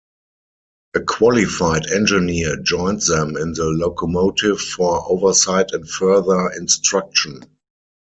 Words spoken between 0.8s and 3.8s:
A qualified engineer joins them in the